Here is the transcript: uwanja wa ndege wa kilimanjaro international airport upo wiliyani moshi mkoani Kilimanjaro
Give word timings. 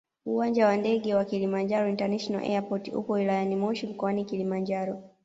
uwanja 0.25 0.67
wa 0.67 0.77
ndege 0.77 1.15
wa 1.15 1.25
kilimanjaro 1.25 1.89
international 1.89 2.43
airport 2.51 2.87
upo 2.87 3.13
wiliyani 3.13 3.55
moshi 3.55 3.87
mkoani 3.87 4.25
Kilimanjaro 4.25 5.03